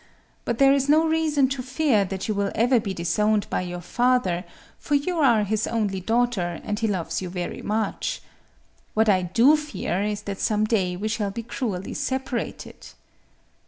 But 0.45 0.57
there 0.57 0.73
is 0.73 0.89
no 0.89 1.05
reason 1.05 1.47
to 1.49 1.61
fear 1.61 2.03
that 2.05 2.27
you 2.27 2.33
will 2.33 2.51
ever 2.55 2.79
be 2.79 2.91
disowned 2.91 3.47
by 3.51 3.61
your 3.61 3.81
father; 3.81 4.45
for 4.79 4.95
you 4.95 5.19
are 5.19 5.43
his 5.43 5.67
only 5.67 5.99
daughter, 5.99 6.59
and 6.63 6.79
he 6.79 6.87
loves 6.87 7.21
you 7.21 7.29
very 7.29 7.61
much. 7.61 8.19
What 8.95 9.07
I 9.09 9.21
do 9.21 9.55
fear 9.55 10.01
is 10.01 10.23
that 10.23 10.39
some 10.39 10.65
day 10.65 10.95
we 10.95 11.07
shall 11.07 11.29
be 11.29 11.43
cruelly 11.43 11.93
separated." 11.93 12.87